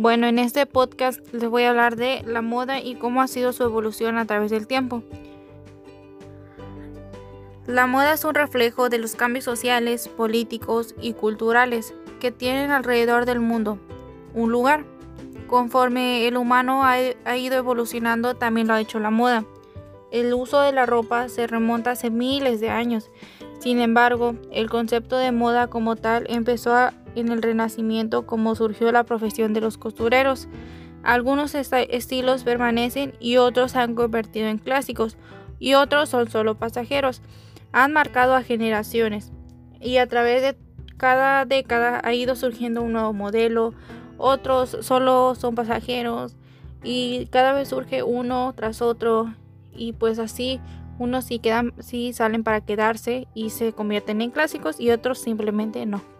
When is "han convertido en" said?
33.78-34.58